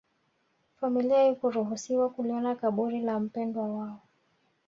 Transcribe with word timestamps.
familia 0.75 1.17
haikuruhusiwa 1.17 2.09
kuliona 2.09 2.55
kaburi 2.55 3.01
la 3.01 3.19
mpwendwa 3.19 3.63
wao 3.67 3.99